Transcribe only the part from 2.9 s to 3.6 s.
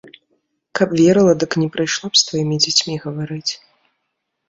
гаварыць.